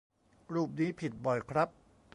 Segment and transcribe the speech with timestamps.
[0.53, 1.69] รูปนี้ผิดบ่อยครับ